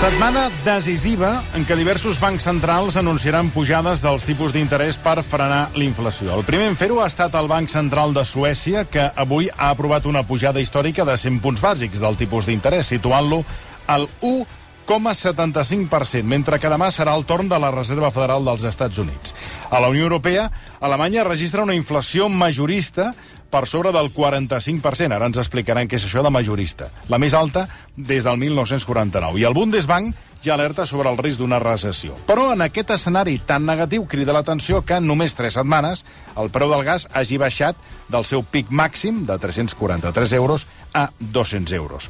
[0.00, 6.32] Setmana decisiva en què diversos bancs centrals anunciaran pujades dels tipus d'interès per frenar l'inflació.
[6.38, 10.08] El primer en fer-ho ha estat el Banc Central de Suècia, que avui ha aprovat
[10.08, 13.44] una pujada històrica de 100 punts bàsics del tipus d'interès, situant-lo
[13.92, 19.36] al 1,75%, mentre que demà serà el torn de la Reserva Federal dels Estats Units.
[19.68, 20.48] A la Unió Europea,
[20.80, 23.12] Alemanya registra una inflació majorista
[23.50, 25.16] per sobre del 45%.
[25.16, 26.90] Ara ens explicaran què és això de majorista.
[27.10, 29.40] La més alta des del 1949.
[29.40, 32.16] I el Bundesbank ja alerta sobre el risc d'una recessió.
[32.26, 36.04] Però en aquest escenari tan negatiu crida l'atenció que en només 3 setmanes
[36.40, 37.76] el preu del gas hagi baixat
[38.08, 42.08] del seu pic màxim de 343 euros a 200 euros.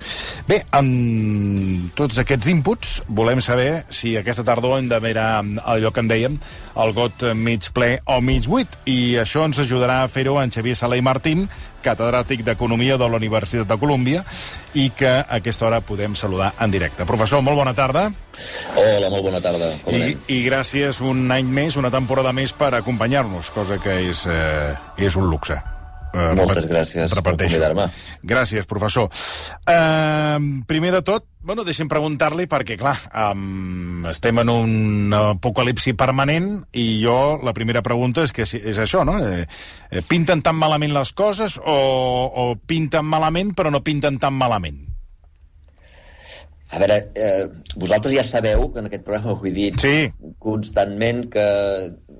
[0.49, 6.05] Bé, amb tots aquests inputs, volem saber si aquesta tardor hem de mirar allò que
[6.05, 6.39] en dèiem,
[6.81, 10.77] el got mig ple o mig buit, i això ens ajudarà a fer-ho en Xavier
[10.79, 11.49] Sala i Martín,
[11.85, 14.25] catedràtic d'Economia de la Universitat de Colúmbia,
[14.75, 17.07] i que a aquesta hora podem saludar en directe.
[17.09, 18.07] Professor, molt bona tarda.
[18.77, 19.73] Hola, molt bona tarda.
[19.85, 20.25] Com I, anem?
[20.29, 25.17] I gràcies un any més, una temporada més per acompanyar-nos, cosa que és, eh, és
[25.17, 25.61] un luxe.
[26.11, 27.85] Uh, Moltes gràcies per convidar-me.
[28.27, 29.07] Gràcies, professor.
[29.63, 32.97] Uh, primer de tot, bueno, deixem preguntar-li perquè, clar,
[33.31, 38.79] um, estem en un apocalipsi permanent i jo, la primera pregunta és que si- és
[38.83, 39.19] això, no?
[39.23, 39.47] Eh,
[39.91, 41.77] eh, pinten tan malament les coses o,
[42.35, 44.83] o pinten malament però no pinten tan malament?
[46.71, 50.13] A veure, eh, vosaltres ja sabeu que en aquest programa ho he dit Sí.
[50.39, 51.47] constantment que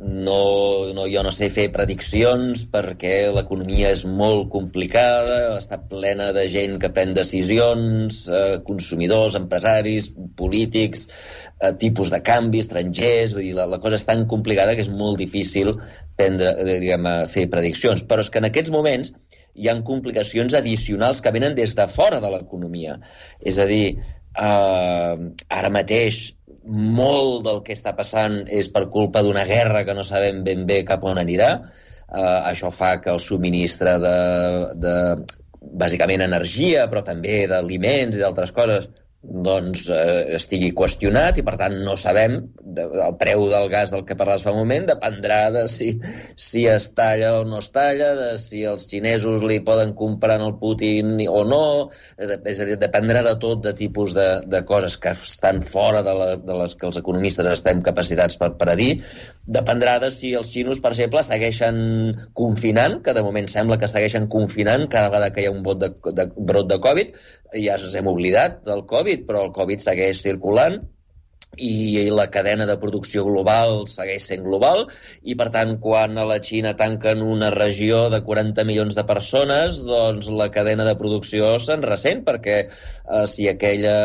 [0.01, 6.47] no, no, jo no sé fer prediccions perquè l'economia és molt complicada, està plena de
[6.49, 11.07] gent que pren decisions, eh, consumidors, empresaris, polítics,
[11.61, 14.91] eh, tipus de canvi, estrangers, vull dir, la, la cosa és tan complicada que és
[14.91, 15.77] molt difícil
[16.17, 18.03] prendre, eh, diguem, eh, fer prediccions.
[18.09, 19.13] Però és que en aquests moments
[19.55, 22.97] hi han complicacions addicionals que venen des de fora de l'economia.
[23.45, 23.99] És a dir,
[24.37, 25.15] eh,
[25.61, 26.21] ara mateix
[26.71, 30.83] molt del que està passant és per culpa d'una guerra que no sabem ben bé
[30.89, 31.53] cap on anirà.
[32.11, 34.17] Uh, això fa que el subministre de,
[34.83, 34.95] de
[35.79, 38.89] bàsicament energia, però també d'aliments i d'altres coses,
[39.21, 44.07] doncs eh, estigui qüestionat i per tant no sabem de, el preu del gas del
[44.09, 45.91] que parlaves fa un moment dependrà de si,
[46.41, 50.57] si es talla o no es talla, de si els xinesos li poden comprar al
[50.61, 51.65] Putin o no,
[52.17, 56.01] eh, és a dir, dependrà de tot de tipus de, de coses que estan fora
[56.07, 59.03] de, la, de les que els economistes estem capacitats per predir,
[59.45, 61.77] dependrà de si els xinos, per exemple, segueixen
[62.39, 65.85] confinant, que de moment sembla que segueixen confinant cada vegada que hi ha un brot
[65.85, 67.13] de, de, brot de Covid,
[67.59, 70.81] ja ens hem oblidat del Covid, però el Covid segueix circulant
[71.59, 74.85] i la cadena de producció global segueix sent global
[75.27, 79.81] i per tant quan a la Xina tanquen una regió de 40 milions de persones
[79.83, 83.97] doncs la cadena de producció se'n ressent perquè eh, si aquella,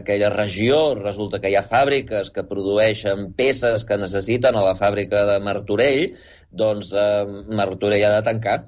[0.00, 5.24] aquella regió resulta que hi ha fàbriques que produeixen peces que necessiten a la fàbrica
[5.32, 6.04] de Martorell
[6.52, 8.58] doncs eh, Martorell ha de tancar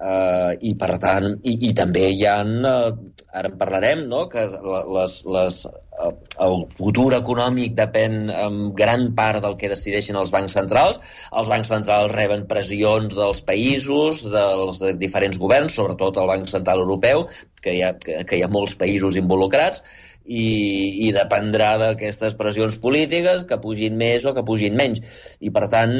[0.00, 2.92] Uh, i per tant, i, i també hi ha uh,
[3.36, 4.22] ara en parlarem, no?
[4.32, 6.12] que les, les, uh,
[6.46, 11.02] el futur econòmic depèn en gran part del que decideixen els bancs centrals.
[11.36, 16.80] Els bancs centrals reben pressions dels països, dels de diferents governs, sobretot el Banc Central
[16.86, 17.26] Europeu,
[17.60, 19.84] que hi ha, que, que hi ha molts països involucrats,
[20.24, 25.04] i, i dependrà d'aquestes pressions polítiques que pugin més o que pugin menys.
[25.40, 25.96] I per tant,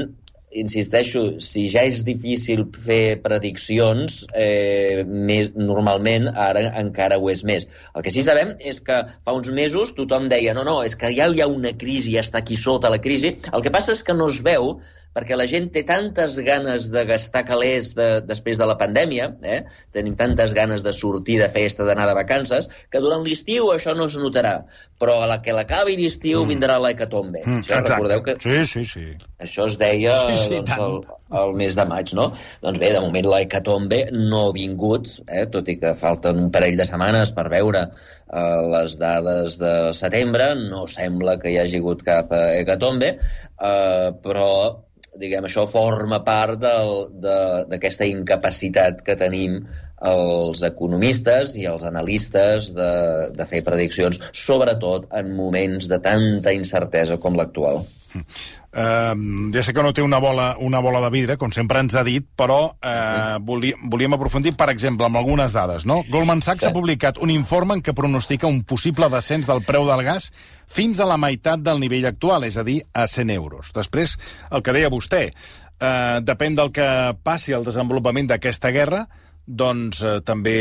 [0.51, 7.69] insisteixo, si ja és difícil fer prediccions, eh, més, normalment ara encara ho és més.
[7.95, 11.13] El que sí sabem és que fa uns mesos tothom deia no, no, és que
[11.15, 13.37] ja hi ha una crisi, ja està aquí sota la crisi.
[13.53, 14.81] El que passa és que no es veu
[15.17, 19.61] perquè la gent té tantes ganes de gastar calés de, després de la pandèmia, eh?
[19.95, 24.07] tenim tantes ganes de sortir de festa, d'anar de vacances, que durant l'estiu això no
[24.11, 24.61] es notarà.
[25.01, 26.53] Però a la que l'acabi l'estiu mm.
[26.55, 27.43] vindrà l'hecatombe.
[27.45, 27.95] Mm, això, exacte.
[27.95, 29.07] recordeu que Sí, sí, sí.
[29.43, 30.85] això es deia Sí, sí, doncs, tant.
[30.85, 31.01] el,
[31.41, 32.29] el mes de maig, no?
[32.63, 35.47] Doncs bé, de moment l'hecatombe no ha vingut, eh?
[35.51, 40.53] tot i que falten un parell de setmanes per veure eh, les dades de setembre,
[40.61, 44.51] no sembla que hi hagi hagut cap eh, hecatombe, eh, però
[45.19, 49.61] diguem, això forma part del- de- d'aquesta incapacitat que tenim
[50.01, 52.91] els economistes i els analistes de,
[53.37, 57.83] de fer prediccions, sobretot en moments de tanta incertesa com l'actual.
[58.71, 61.95] Uh, ja sé que no té una bola, una bola de vidre, com sempre ens
[61.99, 65.85] ha dit, però uh, volíem, volíem aprofundir, per exemple, amb algunes dades.
[65.87, 66.01] No?
[66.11, 66.67] Goldman Sachs Sí.
[66.67, 70.31] ha publicat un informe en què pronostica un possible descens del preu del gas
[70.71, 73.73] fins a la meitat del nivell actual, és a dir, a 100 euros.
[73.77, 74.17] Després,
[74.51, 76.87] el que deia vostè, uh, depèn del que
[77.27, 79.05] passi el desenvolupament d'aquesta guerra,
[79.51, 80.55] doncs eh, també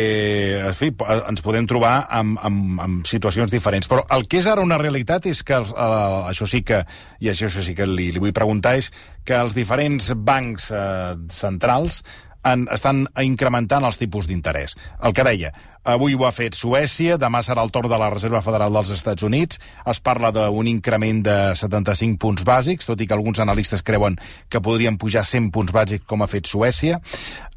[0.66, 3.88] en fi, eh, ens podem trobar amb, amb, amb situacions diferents.
[3.90, 6.82] Però el que és ara una realitat és que, eh, això sí que,
[7.20, 8.90] i això, això sí que li, li vull preguntar, és
[9.26, 12.02] que els diferents bancs eh, centrals
[12.48, 14.76] en, estan incrementant els tipus d'interès.
[15.04, 15.52] El que deia,
[15.84, 19.26] avui ho ha fet Suècia, demà serà el torn de la Reserva Federal dels Estats
[19.26, 19.60] Units,
[19.90, 24.18] es parla d'un increment de 75 punts bàsics, tot i que alguns analistes creuen
[24.50, 27.02] que podrien pujar 100 punts bàsics com ha fet Suècia.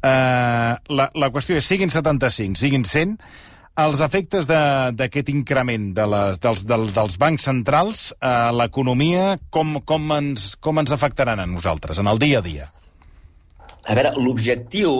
[0.03, 3.17] Uh, la, la qüestió és, siguin 75, siguin 100,
[3.83, 10.13] els efectes d'aquest increment de les, dels, dels, dels bancs centrals a l'economia, com, com,
[10.19, 12.69] ens, com ens afectaran a nosaltres, en el dia a dia?
[13.83, 14.95] A veure, l'objectiu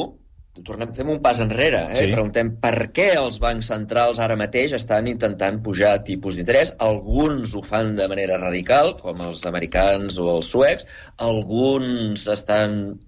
[0.61, 1.97] tornem, fem un pas enrere, eh?
[1.97, 2.09] Sí.
[2.13, 6.75] preguntem per què els bancs centrals ara mateix estan intentant pujar tipus d'interès.
[6.85, 10.85] Alguns ho fan de manera radical, com els americans o els suecs,
[11.17, 12.99] alguns estan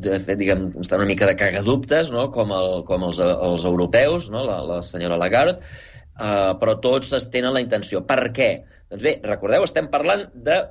[0.00, 2.30] de fet, diguem, estan una mica de cagadubtes, no?
[2.32, 4.42] com, el, com els, els europeus, no?
[4.48, 8.00] la, la senyora Lagarde, uh, però tots es tenen la intenció.
[8.08, 8.50] Per què?
[8.88, 10.62] Doncs bé, recordeu, estem parlant de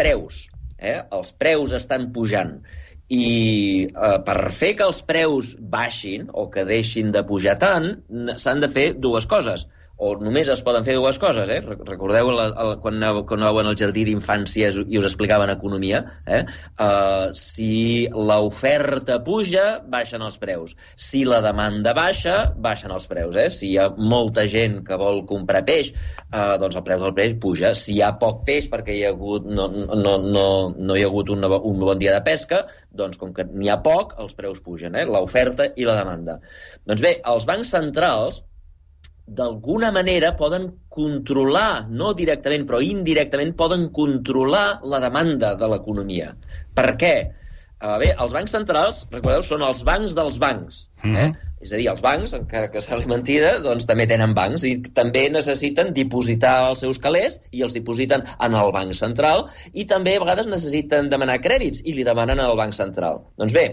[0.00, 0.46] preus.
[0.80, 0.96] Eh?
[1.12, 2.56] Els preus estan pujant
[3.10, 3.26] i
[3.90, 7.90] eh, per fer que els preus baixin o que deixin de pujar tant,
[8.38, 9.66] s'han de fer dues coses
[10.00, 11.60] o només es poden fer dues coses, eh?
[11.60, 16.40] Recordeu la, el, quan, aneu, quan aneu al jardí d'infància i us explicaven economia, eh?
[16.80, 20.74] Uh, si l'oferta puja, baixen els preus.
[20.96, 23.48] Si la demanda baixa, baixen els preus, eh?
[23.52, 25.92] Si hi ha molta gent que vol comprar peix,
[26.32, 27.74] uh, doncs el preu del peix puja.
[27.76, 30.46] Si hi ha poc peix perquè hi ha hagut, no, no, no,
[30.80, 32.64] no hi ha hagut un, un bon dia de pesca,
[32.96, 35.04] doncs com que n'hi ha poc, els preus pugen, eh?
[35.04, 36.40] L'oferta i la demanda.
[36.88, 38.46] Doncs bé, els bancs centrals
[39.30, 46.32] d'alguna manera poden controlar, no directament, però indirectament poden controlar la demanda de l'economia.
[46.74, 47.14] Per què?
[47.80, 50.82] Uh, bé, els bancs centrals, recordeu, són els bancs dels bancs.
[51.00, 51.22] Mm -hmm.
[51.24, 51.50] eh?
[51.64, 55.28] És a dir, els bancs, encara que sembli mentida, doncs també tenen bancs i també
[55.32, 60.20] necessiten dipositar els seus calés i els dipositen en el banc central i també a
[60.20, 63.24] vegades necessiten demanar crèdits i li demanen al banc central.
[63.36, 63.66] Doncs bé,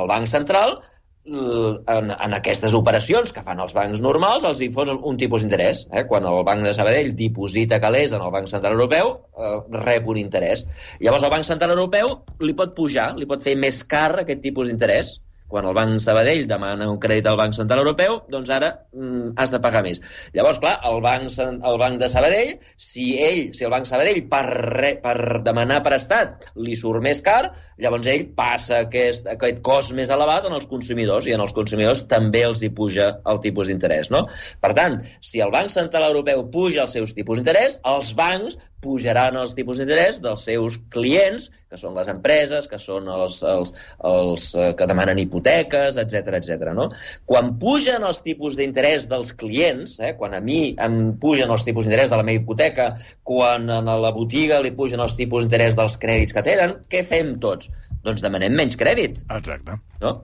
[0.00, 0.80] el banc central
[1.28, 5.84] en, en aquestes operacions que fan els bancs normals els hi posen un tipus d'interès.
[5.92, 6.04] Eh?
[6.08, 9.54] Quan el Banc de Sabadell diposita calés en el Banc Central Europeu, eh,
[9.84, 10.64] rep un interès.
[11.04, 14.70] Llavors el Banc Central Europeu li pot pujar, li pot fer més car aquest tipus
[14.70, 19.32] d'interès quan el Banc Sabadell demana un crèdit al Banc Central Europeu, doncs ara mm,
[19.40, 20.00] has de pagar més.
[20.36, 24.44] Llavors, clar, el Banc, el banc de Sabadell, si ell, si el Banc Sabadell per,
[24.78, 30.12] re, per demanar prestat li surt més car, llavors ell passa aquest, aquest cost més
[30.14, 34.12] elevat en els consumidors i en els consumidors també els hi puja el tipus d'interès.
[34.14, 34.26] No?
[34.60, 39.36] Per tant, si el Banc Central Europeu puja els seus tipus d'interès, els bancs pujaran
[39.40, 43.74] els tipus d'interès dels seus clients, que són les empreses, que són els, els,
[44.10, 46.70] els eh, que demanen hipoteques, etc etc.
[46.76, 46.88] no?
[47.28, 51.86] Quan pugen els tipus d'interès dels clients, eh, quan a mi em pugen els tipus
[51.88, 52.88] d'interès de la meva hipoteca,
[53.26, 57.36] quan a la botiga li pugen els tipus d'interès dels crèdits que tenen, què fem
[57.42, 57.70] tots?
[58.04, 59.22] Doncs demanem menys crèdit.
[59.34, 59.80] Exacte.
[60.02, 60.18] No?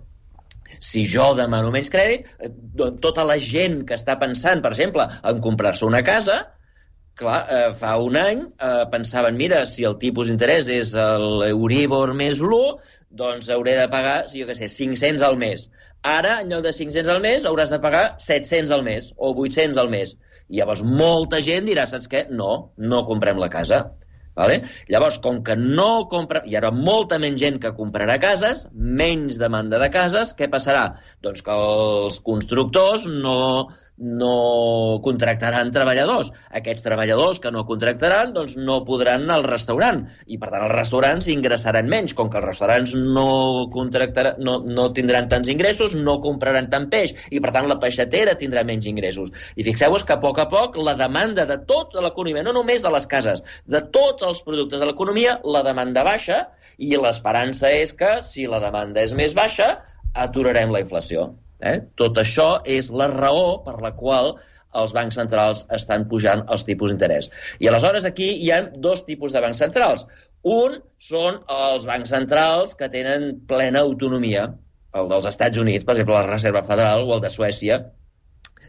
[0.85, 2.51] si jo demano menys crèdit, eh,
[3.01, 6.41] tota la gent que està pensant, per exemple, en comprar-se una casa,
[7.19, 12.43] clar, eh, fa un any eh, pensaven, mira, si el tipus d'interès és l'Euribor més
[12.43, 12.78] l'1,
[13.14, 15.69] doncs hauré de pagar, si jo què sé, 500 al mes.
[16.05, 19.79] Ara, en lloc de 500 al mes, hauràs de pagar 700 al mes o 800
[19.81, 20.17] al mes.
[20.50, 22.27] I llavors molta gent dirà, saps què?
[22.31, 23.84] No, no comprem la casa.
[24.34, 24.58] Vale?
[24.91, 26.43] Llavors, com que no compra...
[26.44, 30.89] Hi haurà molta menys gent que comprarà cases, menys demanda de cases, què passarà?
[31.22, 33.36] Doncs que els constructors no,
[33.96, 36.32] no contractaran treballadors.
[36.58, 40.74] Aquests treballadors que no contractaran doncs no podran anar al restaurant i per tant els
[40.74, 42.15] restaurants ingressaran menys.
[42.19, 47.15] Com que els restaurants no, contractaran, no, no tindran tants ingressos, no compraran tant peix
[47.31, 49.31] i per tant la peixatera tindrà menys ingressos.
[49.56, 52.93] I fixeu-vos que a poc a poc la demanda de tota l'economia, no només de
[52.94, 56.44] les cases, de tots els productes de l'economia, la demanda baixa
[56.79, 59.74] i l'esperança és que si la demanda és més baixa,
[60.15, 61.32] aturarem la inflació.
[61.61, 61.79] Eh?
[62.01, 64.34] Tot això és la raó per la qual
[64.75, 67.31] els bancs centrals estan pujant els tipus d'interès.
[67.63, 70.06] I aleshores aquí hi ha dos tipus de bancs centrals.
[70.43, 74.49] Un són els bancs centrals que tenen plena autonomia,
[74.94, 77.81] el dels Estats Units, per exemple, la Reserva Federal o el de Suècia,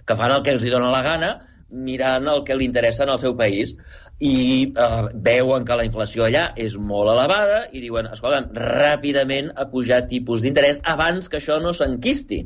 [0.06, 1.36] que fan el que els hi dona la gana
[1.76, 3.74] mirant el que li interessa en el seu país
[4.22, 4.36] i
[4.70, 10.04] eh, veuen que la inflació allà és molt elevada i diuen, escolta, ràpidament a pujar
[10.12, 12.44] tipus d'interès abans que això no s'enquisti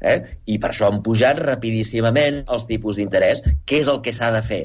[0.00, 0.18] Eh?
[0.46, 3.44] I per això han pujat rapidíssimament els tipus d'interès.
[3.68, 4.62] Què és el que s'ha de fer?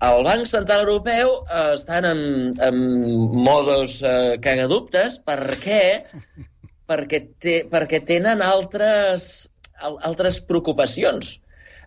[0.00, 2.22] El Banc Central Europeu eh, estan en,
[2.56, 2.80] en
[3.44, 5.82] modos eh, cagadubtes perquè
[6.90, 11.36] perquè, té, perquè tenen altres, altres preocupacions.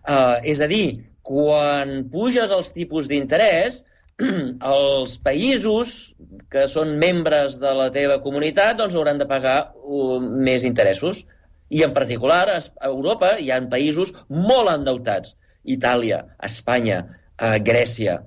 [0.04, 3.82] Uh, és a dir, quan puges els tipus d'interès,
[4.74, 6.14] els països
[6.52, 11.24] que són membres de la teva comunitat doncs hauran de pagar uh, més interessos.
[11.70, 15.36] I en particular a Europa hi ha països molt endeutats.
[15.64, 16.98] Itàlia, Espanya,
[17.40, 18.18] uh, Grècia.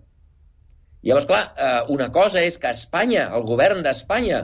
[1.06, 4.40] Llavors, clar, uh, una cosa és que Espanya, el govern d'Espanya,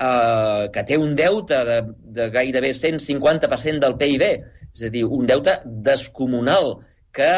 [0.00, 1.80] uh, que té un deute de,
[2.16, 4.24] de gairebé 150% del PIB,
[4.70, 5.58] és a dir, un deute
[5.90, 6.78] descomunal,
[7.12, 7.30] que,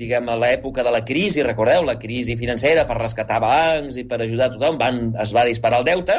[0.00, 4.22] diguem, a l'època de la crisi, recordeu, la crisi financera per rescatar bancs i per
[4.24, 6.16] ajudar tothom, van, es va disparar el deute,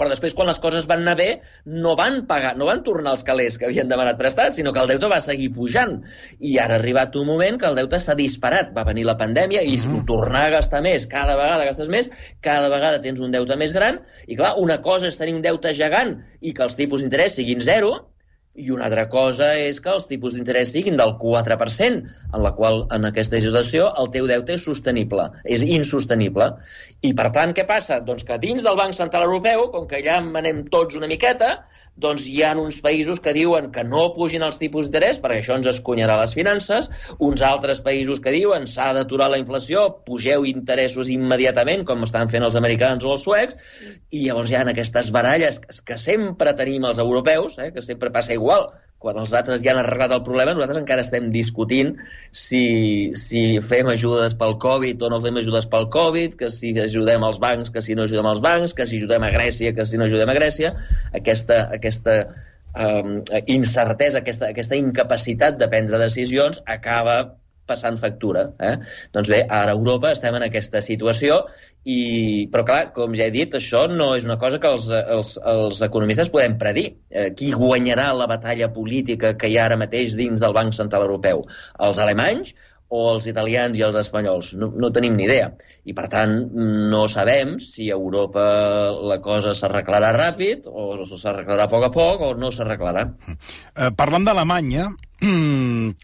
[0.00, 1.28] però després, quan les coses van anar bé,
[1.68, 4.88] no van pagar, no van tornar els calés que havien demanat prestats, sinó que el
[4.94, 5.98] deute va seguir pujant.
[6.40, 8.72] I ara ha arribat un moment que el deute s'ha disparat.
[8.76, 10.06] Va venir la pandèmia i mm -hmm.
[10.08, 14.00] tornar a gastar més, cada vegada gastes més, cada vegada tens un deute més gran,
[14.26, 17.60] i clar, una cosa és tenir un deute gegant i que els tipus d'interès siguin
[17.60, 18.10] zero,
[18.60, 22.00] i una altra cosa és que els tipus d'interès siguin del 4%,
[22.30, 26.50] en la qual en aquesta situació el teu deute és sostenible, és insostenible.
[27.06, 28.00] I per tant, què passa?
[28.04, 31.54] Doncs que dins del Banc Central Europeu, com que ja anem tots una miqueta,
[32.02, 35.56] doncs hi ha uns països que diuen que no pugin els tipus d'interès perquè això
[35.58, 36.90] ens escunyarà les finances,
[37.30, 42.46] uns altres països que diuen s'ha d'aturar la inflació, pugeu interessos immediatament, com estan fent
[42.48, 43.72] els americans o els suecs,
[44.10, 48.36] i llavors hi ha aquestes baralles que sempre tenim els europeus, eh, que sempre passa
[48.36, 48.68] igual,
[49.00, 51.94] quan els altres ja han arreglat el problema, nosaltres encara estem discutint
[52.36, 52.64] si,
[53.16, 57.40] si fem ajudes pel Covid o no fem ajudes pel Covid, que si ajudem els
[57.40, 60.04] bancs, que si no ajudem els bancs, que si ajudem a Grècia, que si no
[60.04, 60.74] ajudem a Grècia.
[61.16, 62.18] Aquesta, aquesta
[62.76, 67.39] um, incertesa, aquesta, aquesta incapacitat de prendre decisions acaba
[67.70, 68.48] passant factura.
[68.58, 68.76] Eh?
[69.14, 71.44] Doncs bé, ara a Europa estem en aquesta situació,
[71.84, 75.36] i, però clar, com ja he dit, això no és una cosa que els, els,
[75.54, 76.88] els economistes podem predir.
[77.08, 81.06] Eh, qui guanyarà la batalla política que hi ha ara mateix dins del Banc Central
[81.08, 81.46] Europeu?
[81.88, 82.52] Els alemanys
[82.90, 84.50] o els italians i els espanyols.
[84.58, 85.52] No, no tenim ni idea.
[85.86, 86.34] I, per tant,
[86.90, 88.42] no sabem si a Europa
[89.12, 93.06] la cosa s'arreglarà ràpid o s'arreglarà a poc a poc o no s'arreglarà.
[93.30, 94.90] Eh, parlant d'Alemanya,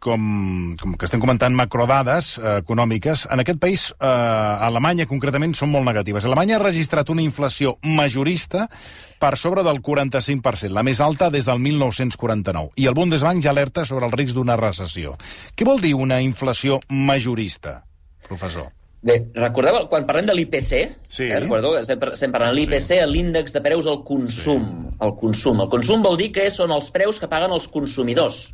[0.05, 4.07] com, com que estem comentant macrodades eh, econòmiques, en aquest país, eh,
[4.69, 6.27] Alemanya concretament, són molt negatives.
[6.29, 8.67] Alemanya ha registrat una inflació majorista
[9.19, 12.75] per sobre del 45%, la més alta des del 1949.
[12.77, 15.17] I el Bundesbank ja alerta sobre els riscs d'una recessió.
[15.57, 17.81] Què vol dir una inflació majorista,
[18.29, 18.69] professor?
[19.07, 20.71] Bé, recordeu, quan parlem de l'IPC,
[21.07, 21.29] sí.
[21.29, 23.01] eh, recordeu, estem, estem parlant de l'IPC, sí.
[23.09, 24.65] l'índex de preus al consum.
[24.67, 24.97] Sí.
[25.07, 25.61] El consum.
[25.63, 28.49] El consum vol dir que són els preus que paguen els consumidors.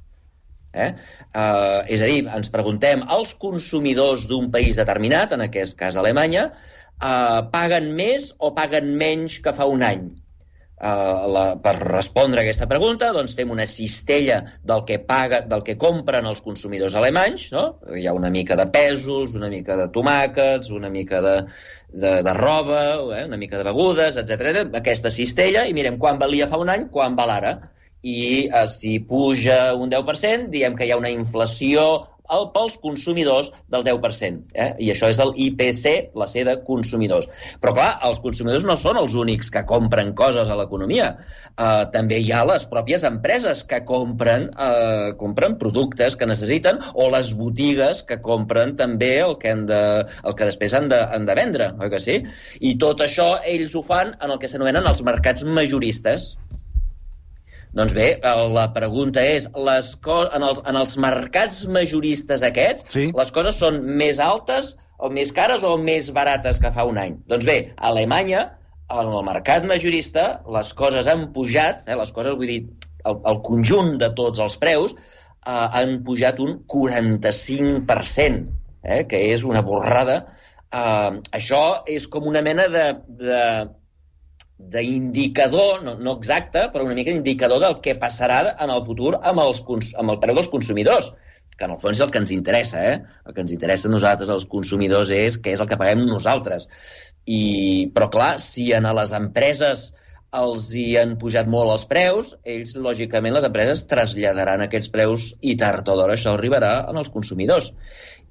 [0.73, 0.93] Eh?
[1.37, 6.49] Uh, és a dir, ens preguntem, els consumidors d'un país determinat, en aquest cas Alemanya,
[6.49, 10.11] uh, paguen més o paguen menys que fa un any?
[10.83, 15.61] Uh, la, per respondre a aquesta pregunta, doncs fem una cistella del que paga, del
[15.63, 17.67] que compren els consumidors alemanys, no?
[17.95, 21.37] Hi ha una mica de pèsols, una mica de tomàquets, una mica de,
[21.93, 22.83] de, de roba,
[23.21, 23.23] eh?
[23.29, 24.65] una mica de begudes, etc.
[24.81, 27.55] Aquesta cistella, i mirem quan valia fa un any, quan val ara
[28.03, 31.87] i eh, si puja un 10%, diem que hi ha una inflació
[32.33, 34.53] el, pels consumidors del 10%.
[34.55, 34.69] Eh?
[34.87, 37.29] I això és el IPC, la C de consumidors.
[37.63, 41.13] Però, clar, els consumidors no són els únics que compren coses a l'economia.
[41.53, 47.09] Eh, també hi ha les pròpies empreses que compren, eh, compren productes que necessiten o
[47.13, 49.83] les botigues que compren també el que, han de,
[50.25, 52.19] el que després han de, han de vendre, oi que sí?
[52.61, 56.33] I tot això ells ho fan en el que s'anomenen els mercats majoristes.
[57.73, 58.07] Doncs bé,
[58.53, 63.07] la pregunta és, les en, els, en els mercats majoristes aquests, sí.
[63.17, 67.17] les coses són més altes o més cares o més barates que fa un any?
[67.33, 68.43] Doncs bé, a Alemanya,
[68.93, 72.61] en el mercat majorista, les coses han pujat, eh, les coses, vull dir,
[73.09, 78.49] el, el conjunt de tots els preus, eh, han pujat un 45%,
[78.85, 80.17] eh, que és una borrada.
[80.69, 81.11] Eh,
[81.41, 82.87] això és com una mena de,
[83.25, 83.41] de
[84.59, 89.43] d'indicador, no, no exacte, però una mica d'indicador del que passarà en el futur amb,
[89.43, 89.63] els,
[89.99, 91.11] amb el preu dels consumidors,
[91.57, 93.01] que en el fons és el que ens interessa, eh?
[93.27, 96.69] El que ens interessa a nosaltres, els consumidors, és què és el que paguem nosaltres.
[97.27, 97.43] I,
[97.95, 99.91] però, clar, si en les empreses
[100.33, 105.57] els hi han pujat molt els preus, ells, lògicament, les empreses traslladaran aquests preus i
[105.61, 107.73] tard o d'hora això arribarà als consumidors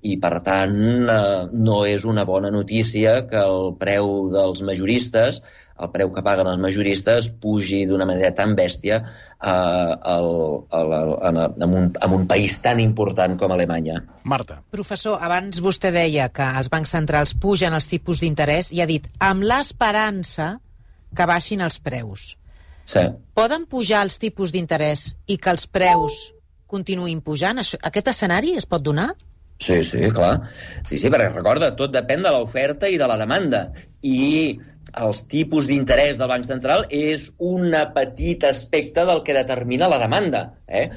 [0.01, 0.77] i per tant
[1.13, 5.41] eh, no és una bona notícia que el preu dels majoristes,
[5.81, 9.51] el preu que paguen els majoristes, pugi d'una manera tan bèstia eh,
[10.15, 10.31] el,
[10.79, 10.96] el,
[11.29, 14.00] en, en, un, en un país tan important com Alemanya.
[14.25, 14.62] Marta.
[14.74, 19.05] Professor, abans vostè deia que els bancs centrals pugen els tipus d'interès i ha dit
[19.22, 20.55] amb l'esperança
[21.15, 22.36] que baixin els preus.
[22.86, 23.03] Sí.
[23.38, 26.32] Poden pujar els tipus d'interès i que els preus
[26.72, 27.62] continuïn pujant?
[27.62, 29.12] Això, aquest escenari es pot donar?
[29.62, 30.39] Sí, sí, clar.
[30.88, 33.68] Sí, sí, perquè recorda, tot depèn de l'oferta i de la demanda.
[34.01, 34.58] I
[35.06, 40.48] els tipus d'interès del Banc Central és un petit aspecte del que determina la demanda.
[40.68, 40.88] Eh?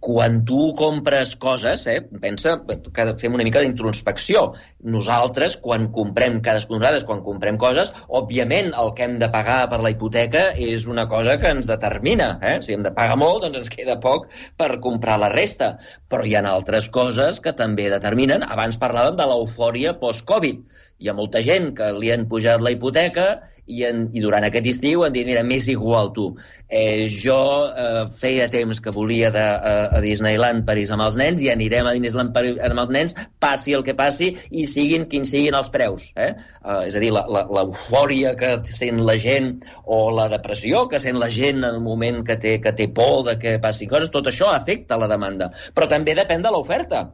[0.00, 2.54] Quan tu compres coses, eh, pensa
[2.94, 4.52] que fem una mica d'introspecció.
[4.84, 9.80] Nosaltres, quan comprem cadascun nosaltres, quan comprem coses, òbviament el que hem de pagar per
[9.82, 12.38] la hipoteca és una cosa que ens determina.
[12.42, 12.58] Eh?
[12.62, 15.76] Si hem de pagar molt, doncs ens queda poc per comprar la resta.
[16.08, 18.44] Però hi ha altres coses que també determinen.
[18.44, 20.62] Abans parlàvem de l'eufòria post-Covid
[20.98, 23.26] hi ha molta gent que li han pujat la hipoteca
[23.68, 26.26] i, en, i durant aquest estiu han dit, mira, m'és igual tu.
[26.66, 27.38] Eh, jo
[27.68, 31.86] eh, feia temps que volia de, a, a Disneyland París amb els nens i anirem
[31.86, 35.70] a Disneyland París amb els nens, passi el que passi i siguin quins siguin els
[35.74, 36.08] preus.
[36.16, 36.32] Eh?
[36.34, 41.30] Eh, és a dir, l'eufòria que sent la gent o la depressió que sent la
[41.30, 44.50] gent en el moment que té, que té por de que passin coses, tot això
[44.50, 45.52] afecta la demanda.
[45.76, 47.06] Però també depèn de l'oferta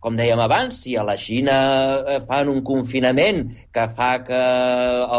[0.00, 1.56] com dèiem abans, si a la Xina
[2.00, 3.42] eh, fan un confinament
[3.74, 4.40] que fa que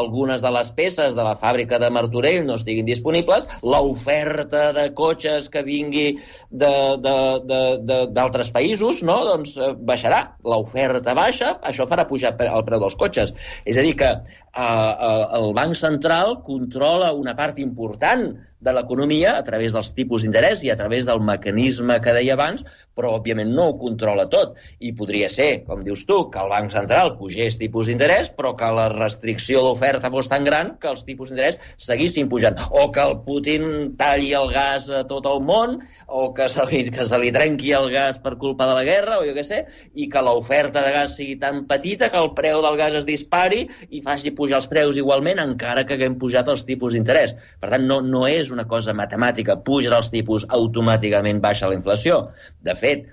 [0.01, 5.49] algunes de les peces de la fàbrica de Martorell no estiguin disponibles, l'oferta de cotxes
[5.53, 6.07] que vingui
[6.51, 9.17] d'altres països no?
[9.29, 10.21] doncs eh, baixarà.
[10.51, 13.33] L'oferta baixa, això farà pujar el preu dels cotxes.
[13.65, 18.31] És a dir, que eh, eh, el Banc Central controla una part important
[18.61, 22.63] de l'economia a través dels tipus d'interès i a través del mecanisme que deia abans,
[22.95, 24.59] però òbviament no ho controla tot.
[24.79, 28.69] I podria ser, com dius tu, que el Banc Central pugés tipus d'interès, però que
[28.75, 32.59] la restricció d'oferta fos tan gran que els tipus d'interès seguissin pujant.
[32.69, 36.83] O que el Putin talli el gas a tot el món, o que se li,
[36.93, 39.63] que se li trenqui el gas per culpa de la guerra, o jo què sé,
[39.97, 43.65] i que l'oferta de gas sigui tan petita que el preu del gas es dispari
[43.89, 47.33] i faci pujar els preus igualment, encara que haguem pujat els tipus d'interès.
[47.61, 52.27] Per tant, no, no és una cosa matemàtica, puges els tipus, automàticament baixa la inflació.
[52.61, 53.09] De fet,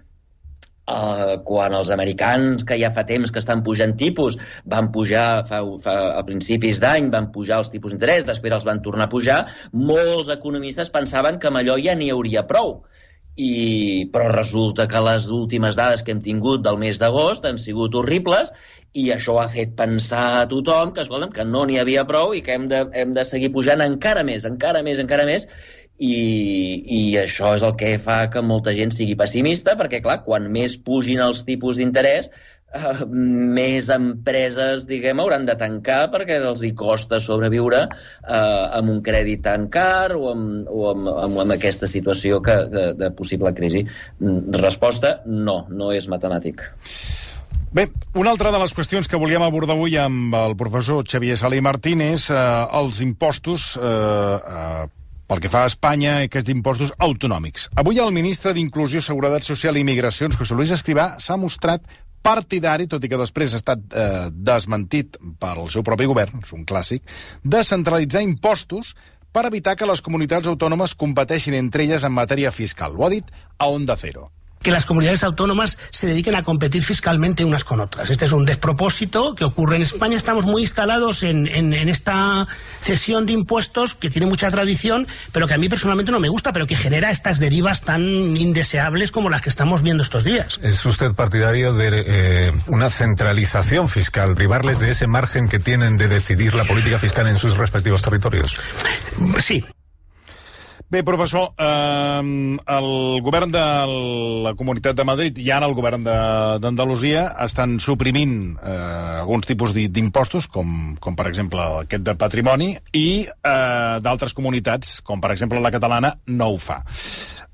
[0.89, 5.59] Uh, quan els americans, que ja fa temps que estan pujant tipus, van pujar fa,
[5.83, 9.37] fa, a principis d'any, van pujar els tipus d'interès, després els van tornar a pujar,
[9.77, 12.79] molts economistes pensaven que amb allò ja n'hi hauria prou.
[13.39, 17.95] I, però resulta que les últimes dades que hem tingut del mes d'agost han sigut
[17.95, 18.51] horribles
[18.99, 22.43] i això ha fet pensar a tothom que, escolta'm, que no n'hi havia prou i
[22.43, 25.47] que hem de, hem de seguir pujant encara més, encara més, encara més,
[25.99, 26.17] i,
[26.99, 30.77] i això és el que fa que molta gent sigui pessimista, perquè, clar, quan més
[30.83, 32.31] pugin els tipus d'interès,
[32.75, 39.01] eh, més empreses, diguem, hauran de tancar perquè els hi costa sobreviure eh, amb un
[39.05, 43.55] crèdit tan car o amb, o amb, amb, amb aquesta situació que, de, de possible
[43.57, 43.85] crisi.
[44.21, 46.67] Mm, resposta, no, no és matemàtic.
[47.69, 47.85] Bé,
[48.17, 52.31] una altra de les qüestions que volíem abordar avui amb el professor Xavier Salí Martínez,
[52.33, 52.39] eh,
[52.81, 54.87] els impostos eh, eh,
[55.29, 57.69] pel que fa a Espanya, aquests impostos autonòmics.
[57.77, 61.85] Avui el ministre d'Inclusió, Seguretat Social i Migracions, José Luis Escrivà, s'ha mostrat
[62.23, 66.65] partidari, tot i que després ha estat eh, desmentit pel seu propi govern, és un
[66.69, 67.05] clàssic,
[67.45, 68.95] de centralitzar impostos
[69.33, 72.97] per evitar que les comunitats autònomes competeixin entre elles en matèria fiscal.
[72.97, 73.29] Ho ha dit
[73.59, 74.31] a Onda Cero
[74.69, 78.11] que las comunidades autónomas se dediquen a competir fiscalmente unas con otras.
[78.11, 80.15] Este es un despropósito que ocurre en España.
[80.15, 82.47] Estamos muy instalados en, en, en, esta
[82.83, 86.53] cesión de impuestos que tiene mucha tradición, pero que a mí personalmente no me gusta,
[86.53, 88.03] pero que genera estas derivas tan
[88.37, 90.61] indeseables como las que estamos viendo estos días.
[90.63, 96.09] ¿Es usted partidario de eh, una centralización fiscal, privarles de ese margen que tienen de
[96.09, 98.55] decidir la política fiscal en sus respectivos territorios?
[99.41, 99.65] Sí,
[100.89, 102.21] Bé, professor, eh,
[102.75, 103.65] el govern de
[104.47, 106.07] la Comunitat de Madrid i ara el govern
[106.65, 108.77] d'Andalusia estan suprimint eh,
[109.21, 115.21] alguns tipus d'impostos, com, com per exemple aquest de patrimoni, i eh, d'altres comunitats, com
[115.21, 116.81] per exemple la catalana, no ho fa.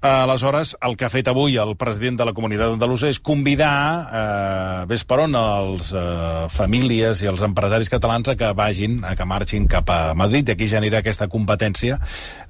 [0.04, 4.82] Aleshores, el que ha fet avui el president de la Comunitat Andalusa és convidar, eh,
[4.90, 9.24] ves per on, els eh, famílies i els empresaris catalans a que vagin, a que
[9.24, 11.96] marxin cap a Madrid, i aquí genera aquesta competència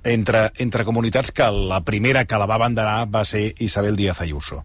[0.03, 4.65] entre, entre comunitats que la primera que la va abanderar va ser Isabel Díaz Ayuso.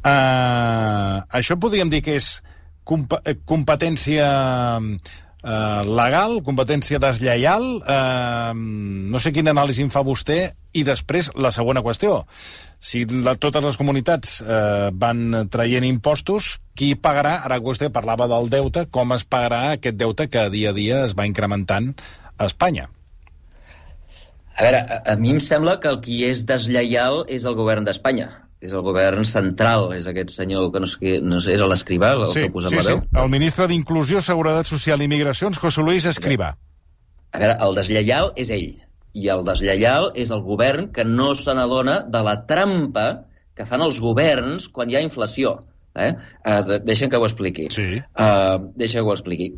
[0.00, 2.38] Eh, això podríem dir que és
[2.88, 3.04] comp
[3.44, 4.24] competència
[5.44, 10.38] eh, legal, competència deslleial, eh, no sé quina anàlisi en fa vostè,
[10.74, 12.24] i després la segona qüestió.
[12.80, 18.50] Si la, totes les comunitats eh, van traient impostos, qui pagarà, ara vostè parlava del
[18.52, 21.92] deute, com es pagarà aquest deute que dia a dia es va incrementant
[22.36, 22.88] a Espanya?
[24.54, 27.86] A veure, a, a mi em sembla que el qui és deslleial és el govern
[27.86, 28.30] d'Espanya
[28.64, 32.30] és el govern central, és aquest senyor que no sé, no sé era l'escrivà, el
[32.32, 33.02] sí, que posa sí, la veu.
[33.02, 33.10] Sí.
[33.20, 36.54] El ministre d'Inclusió, Seguretat Social i Migracions, José Luis Escrivà.
[37.34, 38.72] A veure, el deslleial és ell.
[39.14, 43.06] I el deslleial és el govern que no se n'adona de la trampa
[43.54, 45.58] que fan els governs quan hi ha inflació.
[45.94, 46.10] Eh?
[46.42, 47.68] Uh, de, deixa'm que ho expliqui.
[47.74, 48.00] Sí.
[48.18, 49.52] Uh, deixa que ho expliqui.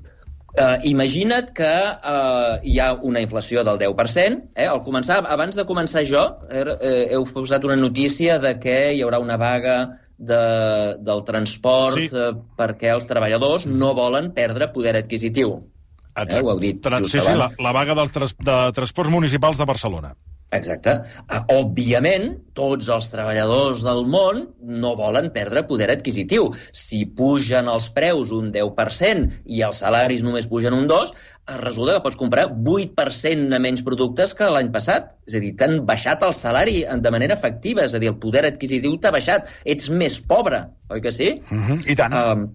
[0.57, 4.39] Uh, imagina't que uh, hi ha una inflació del 10%.
[4.57, 4.65] Eh?
[4.65, 9.21] Al començar, abans de començar jo, eh, heu posat una notícia de que hi haurà
[9.21, 9.77] una vaga
[10.17, 12.09] de, del transport Sí.
[12.09, 15.59] eh, perquè els treballadors no volen perdre poder adquisitiu.
[16.17, 16.39] Exacte.
[16.39, 19.69] Eh, ho heu dit sí, sí, la, la vaga del trans, de transports municipals de
[19.69, 20.15] Barcelona.
[20.55, 20.93] Exacte.
[21.27, 26.53] Ah, Òbviament, tots els treballadors del món no volen perdre poder adquisitiu.
[26.71, 31.97] Si pugen els preus un 10% i els salaris només pugen un 2%, eh, resulta
[31.97, 35.11] que pots comprar 8% de menys productes que l'any passat.
[35.27, 38.47] És a dir, t'han baixat el salari de manera efectiva, és a dir, el poder
[38.47, 39.51] adquisitiu t'ha baixat.
[39.65, 41.43] Ets més pobre, oi que sí?
[41.51, 41.91] Uh -huh.
[41.91, 42.15] I tant.
[42.15, 42.49] Um,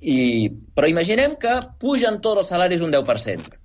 [0.00, 3.63] i, però imaginem que pugen tots els salaris un 10%.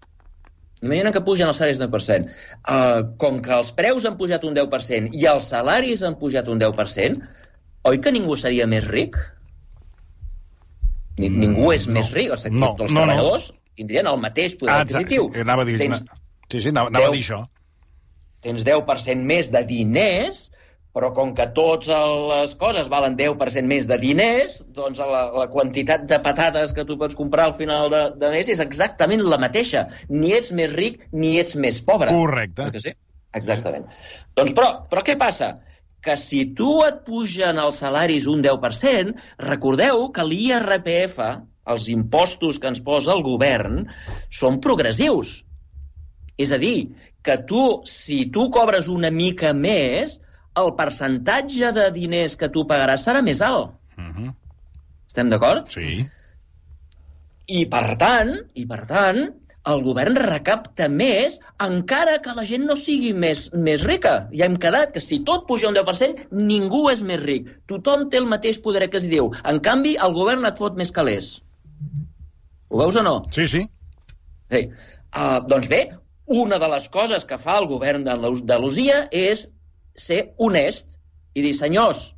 [0.82, 2.30] Imaginem que pugen els salaris un 10%.
[2.64, 6.60] Uh, com que els preus han pujat un 10% i els salaris han pujat un
[6.62, 7.20] 10%,
[7.90, 9.18] oi que ningú seria més ric?
[11.20, 11.98] Ni, ningú és no.
[12.00, 12.32] més ric.
[12.32, 13.08] O sigui, No, els no, no.
[13.10, 15.30] treballadors tindrien el mateix poder Ah, adquisitiu.
[15.34, 16.04] Sí, anava a dir, Tens,
[16.52, 17.42] sí, sí, anava, anava a deu- dir això.
[18.44, 20.46] tens 10% més de diners,
[20.96, 21.90] però com que totes
[22.32, 26.98] les coses valen 10% més de diners, doncs la, la quantitat de patates que tu
[26.98, 29.86] pots comprar al final de, de mes és exactament la mateixa.
[30.10, 32.10] Ni ets més ric ni ets més pobre.
[32.14, 32.72] Correcte.
[32.74, 32.96] Que sí?
[33.38, 33.86] Exactament.
[34.38, 35.60] Doncs però, però què passa?
[36.02, 39.14] Que si tu et pugen els salaris un 10%,
[39.46, 41.20] recordeu que l'IRPF,
[41.70, 43.84] els impostos que ens posa el govern,
[44.34, 45.44] són progressius.
[46.40, 46.90] És a dir,
[47.22, 50.18] que tu, si tu cobres una mica més,
[50.62, 53.76] el percentatge de diners que tu pagaràs serà més alt.
[53.98, 54.34] Uh -huh.
[55.08, 55.70] Estem d'acord?
[55.74, 56.06] Sí.
[57.48, 59.34] I per tant, i per tant,
[59.72, 64.14] el govern recapta més encara que la gent no sigui més, més rica.
[64.34, 67.50] Ja hem quedat que si tot puja un 10%, ningú és més ric.
[67.68, 69.32] Tothom té el mateix poder que es diu.
[69.44, 71.42] En canvi, el govern et fot més calés.
[72.70, 73.16] Ho veus o no?
[73.36, 73.66] Sí, sí.
[74.50, 74.66] Sí.
[75.16, 75.88] Uh, doncs bé,
[76.30, 79.48] una de les coses que fa el govern d'Andalusia és
[80.00, 80.98] ser honest
[81.36, 82.10] i dir, senyors,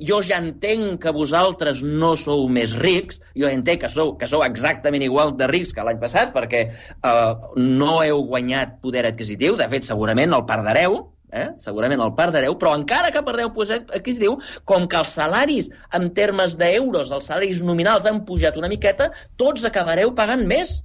[0.00, 4.44] jo ja entenc que vosaltres no sou més rics, jo entenc que sou, que sou
[4.46, 9.68] exactament igual de rics que l'any passat perquè uh, no heu guanyat poder adquisitiu, de
[9.72, 11.48] fet, segurament el perdreu, eh?
[11.62, 14.38] segurament el perdreu, però encara que perdeu poder adquisitiu,
[14.68, 19.68] com que els salaris en termes d'euros, els salaris nominals han pujat una miqueta, tots
[19.68, 20.80] acabareu pagant més.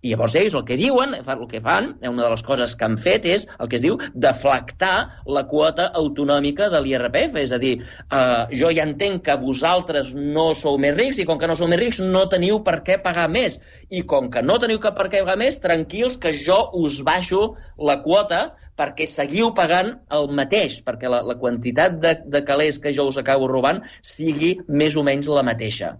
[0.00, 2.96] I llavors ells el que diuen, el que fan, una de les coses que han
[3.00, 4.94] fet és el que es diu deflactar
[5.36, 7.36] la quota autonòmica de l'IRPF.
[7.42, 11.38] És a dir, eh, jo ja entenc que vosaltres no sou més rics i com
[11.38, 13.58] que no sou més rics no teniu per què pagar més.
[13.90, 17.54] I com que no teniu que per què pagar més, tranquils que jo us baixo
[17.76, 18.42] la quota
[18.80, 23.20] perquè seguiu pagant el mateix, perquè la, la quantitat de, de calés que jo us
[23.20, 25.98] acabo robant sigui més o menys la mateixa.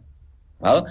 [0.61, 0.87] Val?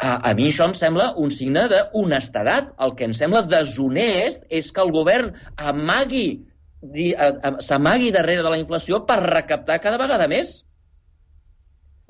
[0.00, 2.72] A, a mi això em sembla un signe d'honestedat.
[2.84, 5.34] El que em sembla deshonest és que el govern
[5.72, 6.28] amagui
[6.80, 10.52] s'amagui darrere de la inflació per recaptar cada vegada més.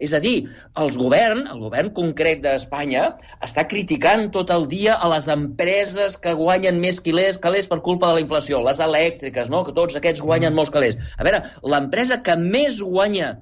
[0.00, 0.46] És a dir,
[0.80, 3.02] els govern, el govern concret d'Espanya
[3.44, 8.08] està criticant tot el dia a les empreses que guanyen més calés, calés per culpa
[8.08, 9.60] de la inflació, les elèctriques, no?
[9.66, 10.96] que tots aquests guanyen molts calés.
[11.18, 11.42] A veure,
[11.74, 13.40] l'empresa que més guanya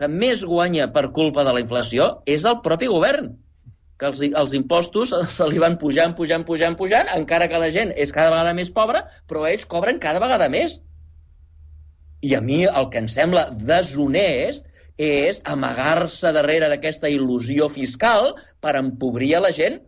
[0.00, 3.34] que més guanya per culpa de la inflació és el propi govern
[4.00, 7.92] que els, els impostos se li van pujant, pujant, pujant, pujant, encara que la gent
[7.92, 10.78] és cada vegada més pobra, però ells cobren cada vegada més.
[12.24, 14.66] I a mi el que em sembla deshonest
[15.00, 19.78] és amagar-se darrere d'aquesta il·lusió fiscal per empobrir a la gent.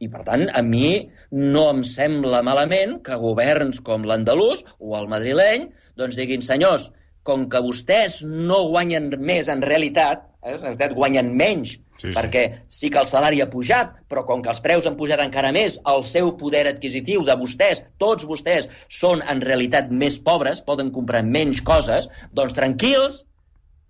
[0.00, 5.10] I, per tant, a mi no em sembla malament que governs com l'andalús o el
[5.12, 5.68] madrileny
[6.00, 6.88] doncs diguin, senyors,
[7.22, 12.14] com que vostès no guanyen més en realitat, en realitat guanyen menys, Sí, sí.
[12.16, 15.50] perquè sí que el salari ha pujat, però com que els preus han pujat encara
[15.52, 20.94] més, el seu poder adquisitiu de vostès, tots vostès, són en realitat més pobres, poden
[20.94, 23.26] comprar menys coses, doncs tranquils,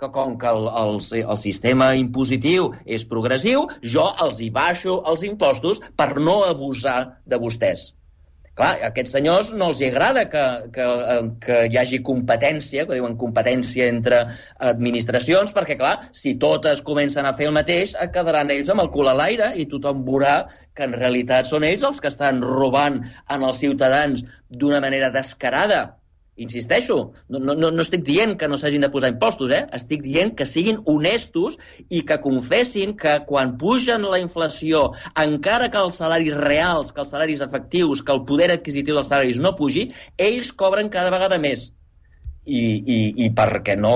[0.00, 5.22] que com que el, el, el sistema impositiu és progressiu, jo els hi baixo els
[5.28, 7.90] impostos per no abusar de vostès.
[8.58, 10.42] Clar, a aquests senyors no els agrada que,
[10.74, 14.24] que, eh, que hi hagi competència, que diuen competència entre
[14.70, 19.08] administracions, perquè, clar, si totes comencen a fer el mateix, quedaran ells amb el cul
[19.08, 20.34] a l'aire i tothom veurà
[20.74, 25.99] que en realitat són ells els que estan robant en els ciutadans d'una manera descarada.
[26.40, 26.98] Insisteixo,
[27.28, 29.62] no, no, no estic dient que no s'hagin de posar impostos, eh?
[29.76, 34.86] estic dient que siguin honestos i que confessin que quan pugen la inflació,
[35.24, 39.42] encara que els salaris reals, que els salaris efectius, que el poder adquisitiu dels salaris
[39.42, 39.90] no pugi,
[40.30, 41.70] ells cobren cada vegada més
[42.44, 43.92] i, i, i perquè no...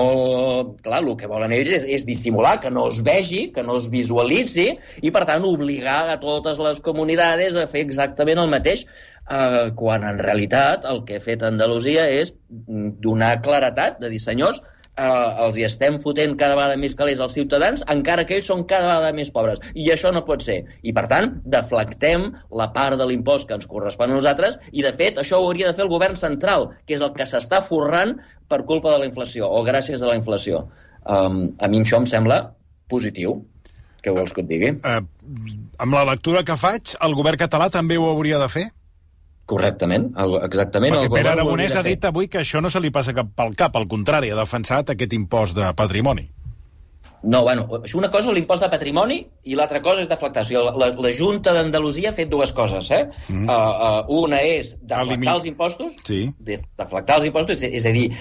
[0.85, 3.89] Clar, el que volen ells és, és dissimular, que no es vegi, que no es
[3.93, 4.67] visualitzi,
[5.01, 10.05] i per tant obligar a totes les comunitats a fer exactament el mateix, eh, quan
[10.07, 14.61] en realitat el que ha fet Andalusia és donar claretat, de dir, senyors,
[14.97, 18.63] eh, els hi estem fotent cada vegada més calés als ciutadans, encara que ells són
[18.69, 19.61] cada vegada més pobres.
[19.75, 20.61] I això no pot ser.
[20.81, 22.27] I, per tant, deflectem
[22.61, 25.71] la part de l'impost que ens correspon a nosaltres i, de fet, això ho hauria
[25.71, 28.15] de fer el govern central, que és el que s'està forrant
[28.51, 30.65] per culpa de la inflació, o gràcies a la inflació.
[31.05, 32.41] Um, a mi això em sembla
[32.89, 33.41] positiu.
[34.05, 34.71] Què vols que et digui?
[34.85, 35.01] Uh,
[35.81, 38.67] amb la lectura que faig, el govern català també ho hauria de fer?
[39.45, 40.09] Correctament,
[40.41, 40.95] exactament.
[40.95, 43.75] Perquè Pere Aragonès ha dit avui que això no se li passa cap pel cap,
[43.77, 46.25] al contrari, ha defensat aquest impost de patrimoni.
[47.25, 47.65] No, bueno,
[47.97, 49.15] una cosa és l'impost de patrimoni
[49.49, 50.43] i l'altra cosa és deflactar.
[50.45, 53.07] O sigui, la, la Junta d'Andalusia ha fet dues coses, eh?
[53.33, 53.47] Mm.
[53.49, 56.19] Uh, uh, una és deflactar els impostos, sí.
[56.45, 58.11] deflactar els impostos, és, és a dir,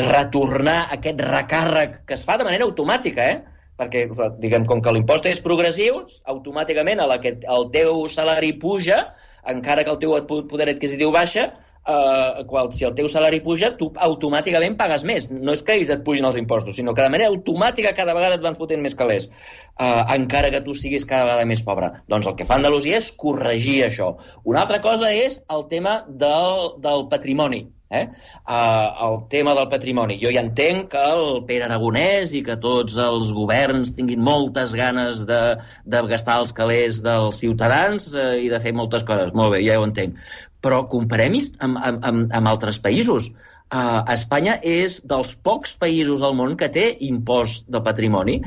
[0.00, 3.42] retornar aquest recàrrec que es fa de manera automàtica, eh?
[3.76, 4.06] perquè,
[4.40, 9.02] diguem, com que l'impost és progressiu, automàticament a la que el teu salari puja,
[9.50, 10.16] encara que el teu
[10.50, 11.52] poder adquisitiu baixa,
[11.86, 15.28] eh, qual, si el teu salari puja, tu automàticament pagues més.
[15.30, 18.38] No és que ells et pugin els impostos, sinó que de manera automàtica cada vegada
[18.38, 21.92] et van fotent més calés, eh, encara que tu siguis cada vegada més pobre.
[22.08, 24.14] Doncs el que fa Andalusia és corregir això.
[24.44, 27.64] Una altra cosa és el tema del, del patrimoni.
[27.94, 28.04] Eh?
[28.44, 30.18] Uh, el tema del patrimoni.
[30.22, 35.24] Jo ja entenc que el Pere Aragonès i que tots els governs tinguin moltes ganes
[35.28, 35.42] de,
[35.86, 39.34] de gastar els calés dels ciutadans uh, i de fer moltes coses.
[39.36, 40.18] Molt bé, ja ho entenc.
[40.64, 43.28] Però comparem amb, amb, amb, amb altres països.
[43.74, 48.38] Uh, Espanya és dels pocs països al món que té impost de patrimoni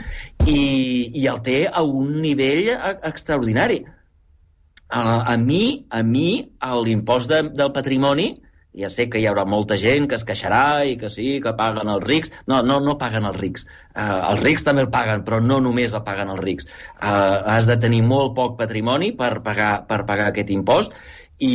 [0.46, 0.62] i,
[1.20, 2.72] i el té a un nivell
[3.10, 3.82] extraordinari.
[4.88, 6.48] Uh, a mi, a mi
[6.88, 8.30] l'impost de, del patrimoni
[8.78, 11.90] ja sé que hi haurà molta gent que es queixarà i que sí, que paguen
[11.92, 12.34] els rics.
[12.52, 13.66] No, no, no paguen els rics.
[13.96, 16.70] Uh, els rics també el paguen, però no només el paguen els rics.
[16.96, 20.98] Uh, has de tenir molt poc patrimoni per pagar, per pagar aquest impost
[21.38, 21.54] i,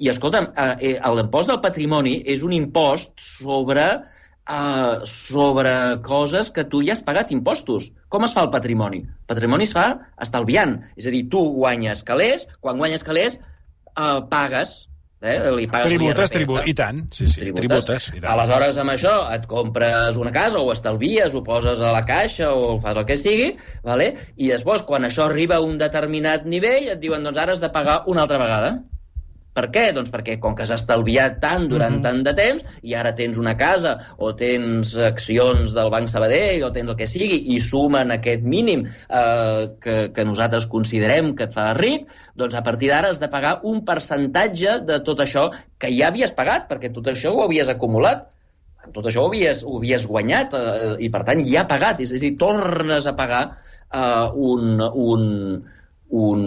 [0.00, 6.82] i escolta'm, uh, l'impost del patrimoni és un impost sobre uh, sobre coses que tu
[6.86, 7.90] ja has pagat impostos.
[8.08, 9.02] Com es fa el patrimoni?
[9.04, 9.86] El patrimoni es fa
[10.22, 10.78] estalviant.
[10.96, 14.86] És a dir, tu guanyes calés, quan guanyes calés uh, pagues
[15.24, 15.36] Eh?
[15.56, 17.86] Li pagues tributes, tributes, i tant, sí, sí, tributes.
[17.86, 18.26] tributes i tant.
[18.34, 22.74] Aleshores, amb això, et compres una casa o estalvies, ho poses a la caixa o
[22.82, 23.54] fas el que sigui,
[23.86, 24.10] vale?
[24.36, 27.72] i després, quan això arriba a un determinat nivell, et diuen, doncs ara has de
[27.72, 28.74] pagar una altra vegada.
[29.56, 29.86] Per què?
[29.96, 32.04] Doncs perquè com que has estalviat tant durant mm -hmm.
[32.04, 36.72] tant de temps i ara tens una casa o tens accions del Banc Sabadell o
[36.72, 41.54] tens el que sigui i sumen aquest mínim eh, que, que nosaltres considerem que et
[41.54, 45.90] fa ric, doncs a partir d'ara has de pagar un percentatge de tot això que
[45.90, 48.28] ja havies pagat, perquè tot això ho havies acumulat
[48.94, 52.22] tot això ho havies, ho havies guanyat eh, i per tant ja pagat, és, és
[52.22, 53.42] a dir, tornes a pagar
[53.92, 55.24] eh, un, un,
[56.08, 56.42] un,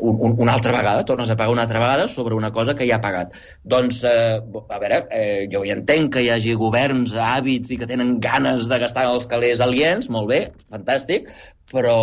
[0.00, 2.96] un, una altra vegada, tornes a pagar una altra vegada sobre una cosa que ja
[2.96, 3.36] ha pagat.
[3.62, 7.88] Doncs, eh, a veure, eh, jo ja entenc que hi hagi governs hàbits i que
[7.90, 10.40] tenen ganes de gastar els calés aliens, molt bé,
[10.72, 11.30] fantàstic,
[11.72, 11.98] però,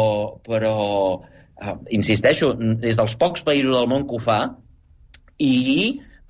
[0.48, 0.76] però
[1.20, 4.42] eh, insisteixo, és dels pocs països del món que ho fa
[5.42, 5.58] i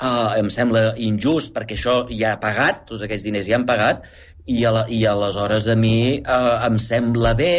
[0.02, 4.08] eh, em sembla injust perquè això ja ha pagat, tots aquests diners ja han pagat,
[4.46, 7.56] i, a la, i aleshores a mi eh, em sembla bé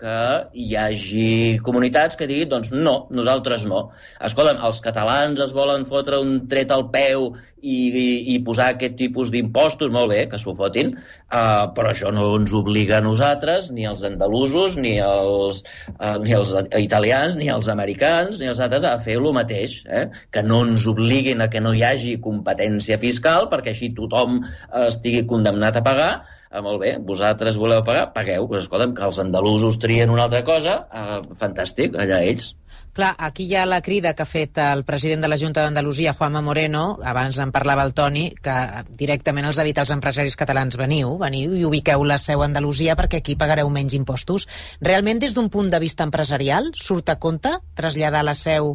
[0.00, 0.16] que
[0.56, 3.82] hi hagi comunitats que diguin, doncs no, nosaltres no.
[4.24, 7.26] Escolta'm, els catalans es volen fotre un tret al peu
[7.60, 12.12] i, i, i posar aquest tipus d'impostos, molt bé, que s'ho fotin, uh, però això
[12.16, 15.62] no ens obliga a nosaltres, ni els andalusos, ni els,
[15.98, 20.06] uh, ni els italians, ni els americans, ni els altres, a fer el mateix, eh?
[20.32, 24.40] que no ens obliguin a que no hi hagi competència fiscal, perquè així tothom
[24.86, 26.12] estigui condemnat a pagar,
[26.50, 28.48] ah, molt bé, vosaltres voleu pagar, pagueu.
[28.50, 32.54] Pues, escolta'm, que els andalusos trien una altra cosa, ah, fantàstic, allà ells.
[32.90, 36.14] Clar, aquí hi ha la crida que ha fet el president de la Junta d'Andalusia,
[36.18, 38.54] Juanma Moreno, abans en parlava el Toni, que
[38.98, 42.96] directament els ha dit als empresaris catalans veniu, veniu i ubiqueu la seu a Andalusia
[42.98, 44.48] perquè aquí pagareu menys impostos.
[44.82, 48.74] Realment, des d'un punt de vista empresarial, surt a compte traslladar la seu...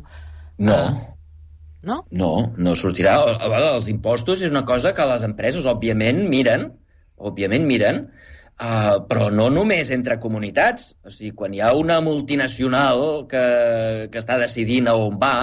[0.63, 0.79] No.
[0.79, 1.11] A...
[1.85, 1.99] No?
[2.09, 3.19] No, no sortirà.
[3.75, 6.71] Els impostos és una cosa que les empreses, òbviament, miren,
[7.17, 8.01] òbviament miren,
[8.59, 10.93] uh, però no només entre comunitats.
[11.05, 13.45] O sigui, quan hi ha una multinacional que,
[14.11, 15.37] que està decidint a on va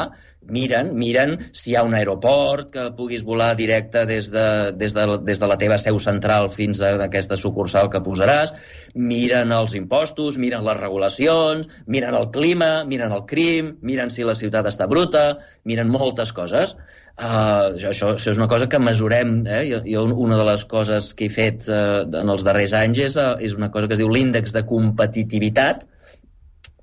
[0.49, 5.05] miren, miren si hi ha un aeroport que puguis volar directe des de, des de,
[5.23, 8.55] des de la teva seu central fins a aquesta sucursal que posaràs,
[8.95, 14.37] miren els impostos, miren les regulacions, miren el clima, miren el crim, miren si la
[14.39, 16.77] ciutat està bruta, miren moltes coses.
[17.20, 19.42] Uh, això, això és una cosa que mesurem.
[19.46, 19.62] Eh?
[19.68, 23.18] Jo, jo una de les coses que he fet uh, en els darrers anys és,
[23.20, 25.85] uh, és una cosa que es diu l'índex de competitivitat,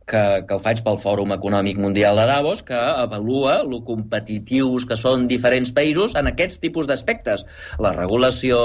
[0.09, 4.97] que, que el faig pel Fòrum Econòmic Mundial de Davos, que avalua lo competitius que
[4.99, 7.45] són diferents països en aquests tipus d'aspectes.
[7.83, 8.59] La regulació,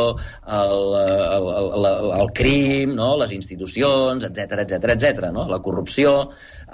[0.58, 3.12] el, el, el, el, crim, no?
[3.20, 5.30] les institucions, etc etc etc.
[5.34, 5.48] no?
[5.50, 6.16] la corrupció...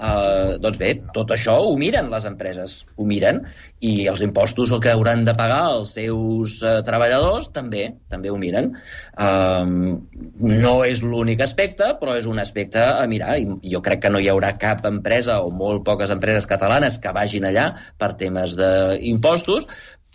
[0.01, 3.43] Eh, doncs bé, tot això ho miren les empreses, ho miren,
[3.85, 8.71] i els impostos que hauran de pagar els seus eh, treballadors també, també ho miren.
[8.71, 9.67] Eh,
[10.63, 14.23] no és l'únic aspecte, però és un aspecte a mirar, i jo crec que no
[14.23, 19.67] hi haurà cap empresa o molt poques empreses catalanes que vagin allà per temes d'impostos,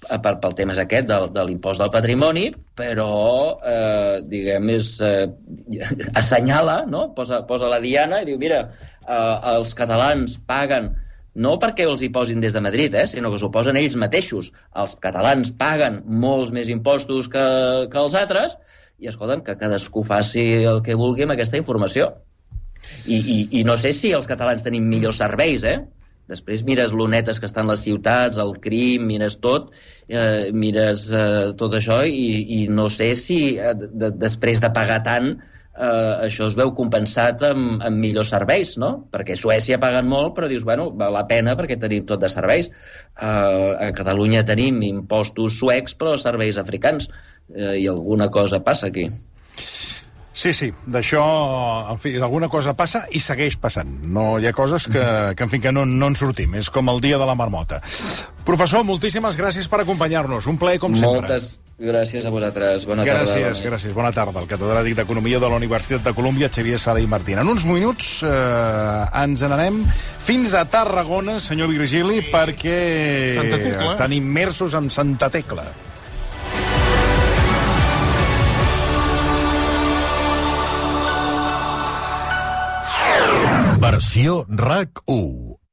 [0.08, 2.46] eh, per, pel tema aquest de, de l'impost del patrimoni,
[2.78, 5.26] però, eh, diguem, és, eh,
[6.20, 7.08] assenyala, no?
[7.16, 8.62] posa, posa la diana i diu, mira,
[9.02, 10.94] eh, els catalans paguen
[11.36, 14.52] no perquè els hi posin des de Madrid, eh, sinó que s'ho posen ells mateixos.
[14.82, 17.44] Els catalans paguen molts més impostos que,
[17.92, 18.56] que els altres
[18.96, 22.14] i, escolta'm, que cadascú faci el que vulgui amb aquesta informació.
[23.06, 25.78] I, i, I no sé si els catalans tenim millors serveis, eh?
[26.26, 29.68] Després mires l'onetes que estan les ciutats, el crim, mires tot,
[30.08, 35.04] eh, mires eh, tot això i, i no sé si eh, de, després de pagar
[35.06, 35.36] tant
[35.76, 38.90] eh, això es veu compensat amb, amb millors serveis, no?
[39.12, 42.70] Perquè Suècia paguen molt, però dius, bueno, val la pena perquè tenim tot de serveis.
[42.72, 47.10] Eh, a Catalunya tenim impostos suecs, però serveis africans.
[47.54, 49.08] Eh, I alguna cosa passa aquí.
[50.36, 51.22] Sí, sí, d'això,
[51.88, 53.88] en fi, d'alguna cosa passa i segueix passant.
[54.04, 56.58] No hi ha coses que, que en fi, que no, no en sortim.
[56.60, 57.78] És com el dia de la marmota.
[58.44, 60.44] Professor, moltíssimes gràcies per acompanyar-nos.
[60.52, 61.24] Un plaer, com sempre.
[61.24, 61.48] Moltes
[61.80, 62.84] gràcies a vosaltres.
[62.84, 63.46] Bona gràcies, tarda.
[63.46, 63.96] Gràcies, gràcies.
[63.96, 64.44] Bona tarda.
[64.44, 67.40] El catedràtic d'Economia de la Universitat de Colòmbia, Xavier Sala i Martín.
[67.40, 69.80] En uns minuts eh, ens n'anem
[70.28, 72.78] fins a Tarragona, senyor Virgili, perquè
[73.88, 75.64] estan immersos en Santa Tecla.
[83.96, 85.65] Versió RAC 1